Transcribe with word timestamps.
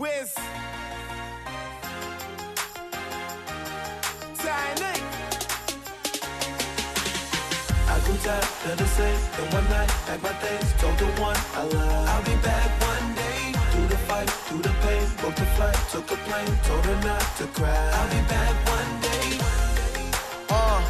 Wiz. 0.00 0.32
Tinie. 4.38 5.02
I 7.86 8.00
grew 8.06 8.16
tired 8.24 8.44
of 8.64 8.78
the 8.78 8.86
same. 8.86 9.20
Then 9.36 9.52
one 9.52 9.68
night, 9.68 9.88
packed 10.06 10.22
my 10.22 10.32
things, 10.40 10.72
told 10.80 10.96
the 10.96 11.04
one 11.20 11.36
I 11.52 11.64
love. 11.64 12.08
I'll 12.08 12.24
be 12.24 12.34
back 12.40 12.70
one 12.80 13.14
day. 13.14 13.52
Through 13.72 13.88
the 13.88 13.98
fight, 14.08 14.30
through 14.30 14.62
the 14.62 14.74
pain, 14.80 15.06
booked 15.20 15.40
a 15.40 15.44
flight, 15.56 15.76
took 15.92 16.10
a 16.10 16.16
plane, 16.24 16.58
told 16.64 16.82
her 16.86 16.98
not 17.06 17.20
to 17.36 17.46
cry. 17.48 17.90
I'll 17.92 18.08
be 18.08 18.22
back 18.26 18.54
one 18.76 19.00
day. 19.04 19.38
Uh, 20.48 20.80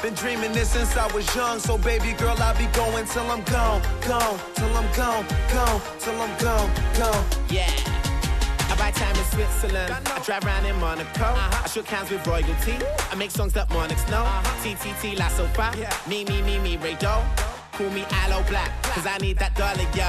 been 0.00 0.14
dreaming 0.14 0.52
this 0.52 0.68
since 0.70 0.96
I 0.96 1.12
was 1.12 1.26
young, 1.34 1.58
so 1.58 1.76
baby 1.76 2.12
girl, 2.12 2.36
I'll 2.38 2.56
be 2.56 2.66
going 2.66 3.04
till 3.06 3.28
I'm 3.28 3.42
gone, 3.42 3.82
gone, 4.06 4.38
till 4.54 4.76
I'm 4.76 4.88
gone, 4.94 5.26
gone, 5.52 5.80
till 5.98 6.20
I'm 6.20 6.38
gone, 6.38 6.70
gone. 6.96 7.24
Yeah. 7.50 8.01
Buy 8.82 8.90
time 8.90 9.14
in 9.14 9.24
Switzerland. 9.26 9.94
I 10.08 10.18
drive 10.24 10.44
around 10.44 10.66
in 10.66 10.74
Monaco. 10.80 11.22
I 11.24 11.68
shook 11.72 11.86
hands 11.86 12.10
with 12.10 12.26
royalty. 12.26 12.74
I 13.12 13.14
make 13.14 13.30
songs 13.30 13.52
that 13.52 13.70
monarchs 13.70 14.04
know. 14.10 14.24
TTT 14.64 15.16
La 15.20 15.28
Sofa. 15.28 15.70
Me, 16.08 16.24
me, 16.24 16.42
me, 16.42 16.58
me, 16.58 16.76
Rado. 16.78 17.22
Call 17.74 17.90
me 17.90 18.04
Aloe 18.10 18.42
Blacc, 18.42 18.72
cause 18.92 19.06
I 19.06 19.18
need 19.18 19.38
that 19.38 19.54
dollar, 19.54 19.86
yo. 19.94 20.08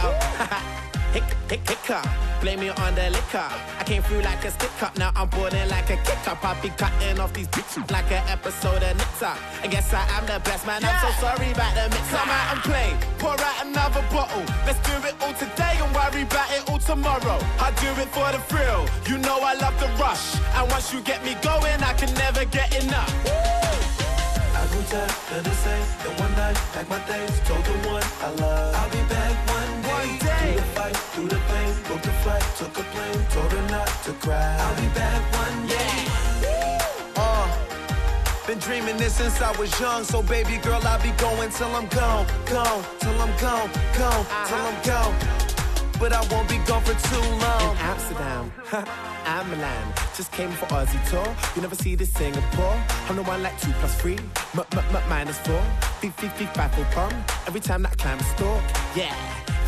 hick, 1.14 1.24
hick, 1.48 1.70
hiccup. 1.70 2.33
Blame 2.44 2.60
me 2.60 2.70
on 2.72 2.94
the 2.94 3.10
liquor. 3.10 3.48
I 3.80 3.84
came 3.86 4.04
through 4.04 4.20
like 4.20 4.44
a 4.44 4.52
stick 4.52 4.84
up, 4.84 4.98
now 4.98 5.12
I'm 5.16 5.30
boarding 5.30 5.66
like 5.70 5.90
a 5.90 5.96
kick 5.96 6.28
up. 6.28 6.44
I'll 6.44 6.62
be 6.62 6.68
cutting 6.76 7.18
off 7.18 7.32
these 7.32 7.48
bitches 7.48 7.90
like 7.90 8.12
an 8.12 8.22
episode 8.28 8.84
of 8.84 8.98
Nip 8.98 9.08
Tuck. 9.18 9.40
I 9.64 9.68
guess 9.68 9.94
I 9.94 10.04
am 10.20 10.26
the 10.26 10.44
best 10.44 10.68
man, 10.68 10.84
I'm 10.84 11.00
so 11.00 11.10
sorry 11.24 11.54
about 11.54 11.74
the 11.74 11.88
mix 11.96 12.04
Come 12.12 12.28
out 12.28 12.52
and 12.52 12.62
play, 12.68 12.92
pour 13.18 13.40
out 13.40 13.66
another 13.66 14.04
bottle. 14.12 14.44
Let's 14.68 14.76
do 14.84 14.92
it 15.08 15.16
all 15.24 15.32
today 15.40 15.80
and 15.80 15.88
worry 15.96 16.24
about 16.24 16.52
it 16.52 16.70
all 16.70 16.80
tomorrow. 16.80 17.40
I 17.64 17.72
do 17.80 17.88
it 18.02 18.10
for 18.12 18.28
the 18.36 18.44
thrill, 18.52 18.84
you 19.08 19.20
know 19.20 19.40
I 19.40 19.54
love 19.64 19.80
the 19.80 19.88
rush. 19.96 20.36
And 20.60 20.70
once 20.70 20.92
you 20.92 21.00
get 21.00 21.24
me 21.24 21.38
going, 21.42 21.80
I 21.80 21.94
can 21.94 22.14
never 22.16 22.44
get 22.44 22.76
enough. 22.84 23.08
I 24.52 24.68
grew 24.68 24.84
tired 24.92 25.12
of 25.32 25.44
the 25.48 25.56
same. 25.64 25.88
Then 26.04 26.14
one 26.20 26.34
night, 26.36 26.60
packed 26.76 26.90
my 26.90 27.00
things, 27.08 27.40
told 27.48 27.64
the 27.64 27.88
one 27.88 28.04
I 28.20 28.30
love. 28.36 28.76
I'll 28.76 28.90
be 28.92 29.02
back 29.08 29.32
one 29.48 29.82
day. 29.82 29.92
One 29.96 30.18
day. 30.20 30.44
Through 30.44 30.56
the 30.56 30.68
fight, 30.76 30.98
through 31.12 31.28
the 31.28 31.36
pain, 31.36 31.53
I'll 34.32 34.76
be 34.76 34.88
back 34.96 35.22
one 35.34 35.68
day. 35.68 36.08
Uh, 37.16 38.48
been 38.48 38.58
dreaming 38.60 38.96
this 38.98 39.16
since 39.16 39.42
I 39.42 39.52
was 39.58 39.78
young, 39.80 40.04
so 40.04 40.22
baby 40.24 40.58
girl, 40.58 40.82
I'll 40.84 41.02
be 41.02 41.12
going 41.12 41.50
till 41.50 41.68
I'm 41.76 41.88
gone, 41.88 42.26
gone, 42.46 42.84
till 43.00 43.22
I'm 43.22 43.38
gone, 43.40 43.70
gone, 43.98 44.26
till 44.48 44.58
I'm 44.58 44.84
gone. 44.84 45.16
But 46.00 46.14
I 46.14 46.26
won't 46.32 46.50
be 46.50 46.58
gone 46.60 46.84
for 46.84 46.96
too 47.10 47.20
long. 47.20 47.72
In 47.72 47.78
Amsterdam, 47.78 48.52
I'm 49.26 49.50
Milan. 49.50 49.94
Just 50.16 50.32
came 50.32 50.52
for 50.52 50.66
Aussie 50.68 51.10
tour. 51.10 51.36
You 51.56 51.62
never 51.62 51.76
see 51.76 51.96
this 51.96 52.12
Singapore. 52.14 52.82
I'm 53.10 53.16
the 53.18 53.24
one 53.24 53.44
like 53.44 53.60
two 53.62 53.72
plus 53.74 54.00
three, 54.02 54.18
m 54.54 54.64
m 54.72 54.96
m 54.96 55.10
minus 55.10 55.38
four. 55.40 55.62
Beep 56.02 56.14
five 56.14 56.74
for 56.74 56.86
pum. 56.96 57.12
Every 57.46 57.62
time 57.62 57.84
that 57.84 57.98
climb 57.98 58.20
a 58.20 58.24
stalk, 58.24 58.64
yeah. 58.96 59.16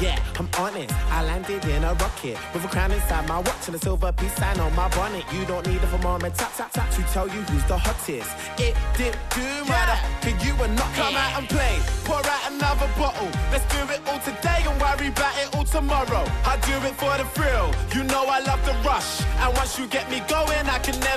Yeah, 0.02 0.20
I'm 0.38 0.50
on 0.60 0.76
it. 0.76 0.92
I 1.10 1.24
landed 1.24 1.64
in 1.64 1.84
a 1.84 1.94
rocket 1.94 2.38
with 2.54 2.66
a 2.66 2.68
crown 2.68 2.92
inside 2.92 3.28
my 3.30 3.38
watch 3.40 3.68
and 3.68 3.76
a 3.76 3.80
silver 3.80 4.12
peace 4.12 4.36
sign 4.36 4.60
on 4.60 4.76
my 4.76 4.90
bonnet. 4.90 5.24
You 5.32 5.46
don't 5.46 5.66
need 5.68 5.78
a 5.78 5.88
thermometer 5.88 6.36
tap 6.36 6.52
tap 6.58 6.72
tap 6.74 6.92
to 6.92 7.02
tell 7.14 7.28
you 7.28 7.40
who's 7.48 7.64
the 7.64 7.78
hottest. 7.78 8.30
It 8.60 8.76
did 8.98 9.16
do 9.32 9.48
matter, 9.72 9.96
cause 10.20 10.36
you 10.46 10.54
were 10.58 10.68
not 10.68 10.92
Come 10.96 11.16
out 11.16 11.40
and 11.40 11.48
play, 11.48 11.80
pour 12.04 12.20
out 12.20 12.52
another 12.52 12.90
bottle. 13.00 13.32
Let's 13.52 13.64
do 13.72 13.80
it 13.88 14.02
all 14.08 14.20
today 14.20 14.68
and 14.68 14.76
worry 14.82 15.08
about 15.08 15.36
it 15.40 15.56
all 15.56 15.64
tomorrow. 15.64 16.28
I 16.44 16.60
do 16.68 16.76
it 16.88 16.96
for 17.00 17.16
the 17.16 17.24
thrill, 17.32 17.72
you 17.96 18.04
know 18.04 18.26
I 18.28 18.40
love 18.40 18.60
the 18.66 18.76
rush. 18.84 19.24
And 19.40 19.56
once 19.56 19.80
you 19.80 19.88
get 19.88 20.12
me 20.12 20.20
going, 20.28 20.68
I 20.68 20.80
can 20.80 21.00
never 21.00 21.15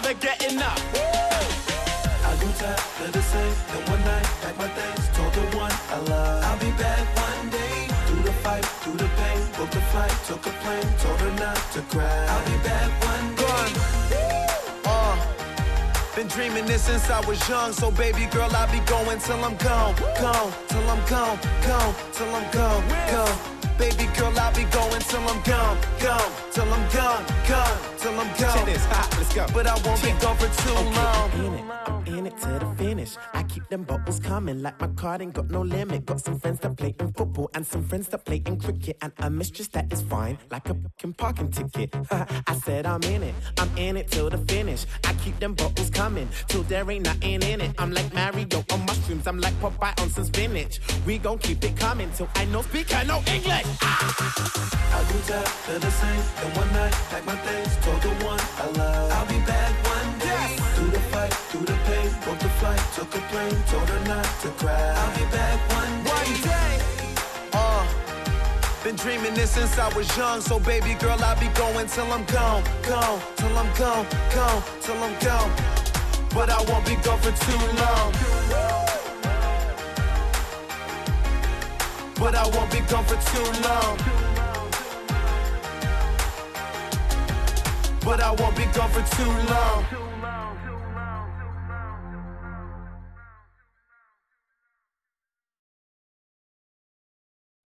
flight, 9.99 10.25
took 10.27 10.47
a 10.47 10.51
plane, 10.63 10.91
told 10.99 11.21
her 11.21 11.35
not 11.39 11.61
to 11.73 11.81
cry. 11.93 12.27
I'll 12.33 12.45
be 12.47 12.57
back 12.67 12.91
one 13.13 13.29
day. 13.43 14.47
Uh, 14.85 15.17
been 16.15 16.29
dreaming 16.29 16.67
this 16.67 16.83
since 16.83 17.11
I 17.11 17.21
was 17.27 17.41
young, 17.49 17.73
so 17.73 17.91
baby 17.91 18.27
girl, 18.27 18.51
I'll 18.55 18.71
be 18.71 18.81
going 18.87 19.19
till 19.19 19.43
I'm 19.45 19.57
gone, 19.57 19.95
gone, 20.21 20.53
till 20.69 20.87
I'm 20.93 21.03
gone, 21.09 21.39
gone, 21.67 21.95
till 22.13 22.35
I'm 22.39 22.47
gone, 22.53 22.83
gone. 23.13 23.39
Baby 23.79 24.07
girl, 24.17 24.33
I'll 24.39 24.55
be 24.55 24.65
going 24.79 25.03
till 25.11 25.25
I'm 25.33 25.41
gone, 25.43 25.79
gone, 26.05 26.31
till 26.53 26.71
I'm 26.77 26.85
gone, 26.97 27.25
gone, 27.49 27.77
till 27.99 28.21
I'm 28.23 28.31
gone. 28.43 28.58
Check 28.79 28.91
this, 28.91 28.97
ha, 28.97 29.09
let's 29.17 29.35
go. 29.35 29.47
But 29.53 29.67
I 29.67 29.75
won't 29.87 30.03
be 30.03 30.11
gone 30.21 30.37
for 30.37 30.63
too 30.63 30.75
long. 30.75 30.95
I'm 30.95 31.45
in 31.45 31.55
it. 31.55 31.65
I'm 31.87 32.07
in 32.19 32.27
it 32.27 32.37
to 32.39 32.59
the 32.59 32.75
finish. 32.77 33.17
I 33.33 33.43
keep 33.45 33.69
them 33.69 33.85
bottles 33.85 34.21
coming 34.21 34.63
like 34.63 34.81
my 34.81 34.89
card 34.89 35.23
ain't 35.23 35.35
got 35.35 35.51
no 35.51 35.63
limit. 35.63 36.07
Got 36.07 36.21
some 36.21 36.39
friends 36.39 36.61
that 36.61 36.77
play 36.77 36.95
in 36.99 37.13
football 37.13 37.51
and 37.55 37.67
some 37.67 37.85
friends 37.85 38.09
that 38.09 38.25
play 38.25 38.43
in 38.47 38.59
cricket. 38.59 38.97
And 39.03 39.13
a 39.19 39.31
mistress 39.31 39.69
that 39.69 39.93
is 39.93 40.03
fine, 40.03 40.39
like 40.51 40.69
a 40.69 40.75
fucking 40.75 41.15
parking 41.15 41.51
ticket. 41.51 41.95
I 42.11 42.55
said 42.65 42.87
I'm 42.87 43.03
in 43.05 43.23
it. 43.23 43.35
I'm 43.59 43.77
in 43.77 43.97
it 43.97 44.11
till 44.11 44.31
the 44.31 44.39
finish. 44.39 44.87
I 45.05 45.13
keep 45.15 45.39
them 45.39 45.55
bottles 45.55 45.91
coming 45.91 46.29
till 46.49 46.63
there 46.65 46.91
ain't 46.91 47.05
nothing 47.05 47.43
in 47.43 47.61
it. 47.61 47.75
I'm 47.79 47.93
like 47.93 48.13
Mario 48.15 48.65
on 48.73 48.87
mushrooms. 48.87 49.27
I'm 49.27 49.41
like 49.41 49.55
Popeye 49.61 50.01
on 50.01 50.11
some 50.11 50.25
spinach. 50.25 50.81
We 51.07 51.19
gon' 51.19 51.39
keep 51.39 51.65
it 51.65 51.77
coming 51.77 52.11
till 52.13 52.29
I 52.35 52.45
know 52.47 52.63
speak 52.63 52.95
I 52.95 53.05
know 53.05 53.23
English. 53.27 53.67
I 54.99 55.05
grew 55.11 55.21
tired 55.21 55.77
of 55.77 55.81
the 55.83 55.91
same. 55.91 56.23
Then 56.41 56.57
one 56.57 56.73
night, 56.73 56.93
packed 57.11 57.27
my 57.27 57.37
things, 57.37 57.77
told 57.85 58.03
the 58.03 58.11
one 58.25 58.41
I 58.59 58.68
love. 58.73 59.11
I'll 59.13 59.27
be 59.27 59.39
back 59.47 59.73
one 59.87 60.19
day. 60.19 60.57
Through 60.75 60.91
the 60.91 61.01
fight, 61.11 61.35
through 61.51 61.67
the 61.67 61.79
pain, 61.87 62.11
booked 62.25 62.43
a 62.43 62.49
flight, 62.61 62.81
took 62.95 63.15
a 63.15 63.21
plane, 63.31 63.57
told 63.71 63.89
her 63.89 64.05
not 64.07 64.25
to 64.43 64.49
cry. 64.61 64.95
I'll 65.01 65.15
be 65.19 65.25
back 65.31 65.59
one 65.73 65.95
day. 66.05 66.11
One 66.11 66.35
day. 66.43 66.73
Uh, 67.53 67.87
been 68.85 68.97
dreaming 68.97 69.35
this 69.35 69.51
since 69.53 69.79
I 69.79 69.89
was 69.97 70.09
young, 70.17 70.41
so 70.41 70.59
baby 70.61 70.95
girl, 70.95 71.19
I'll 71.21 71.39
be 71.41 71.49
going 71.59 71.87
till 71.89 72.11
I'm 72.13 72.25
gone, 72.27 72.63
gone, 72.83 73.21
till 73.37 73.57
I'm 73.57 73.71
gone, 73.77 74.07
gone, 74.35 74.63
till 74.81 75.03
I'm 75.03 75.19
gone. 75.21 75.51
But 76.35 76.51
I 76.51 76.61
won't 76.71 76.87
be 76.87 76.97
gone 76.97 77.21
for 77.21 77.33
too 77.33 77.63
long. 77.83 78.13
But 82.19 82.35
I 82.35 82.47
won't 82.55 82.71
be 82.71 82.81
gone 82.81 83.05
for 83.05 83.17
too 83.31 83.69
long. 83.69 84.28
I 88.29 88.33
won't 88.33 88.55
be 88.55 88.67
gone 88.75 88.91
for 88.91 89.17
too 89.17 89.25
long. 89.25 90.08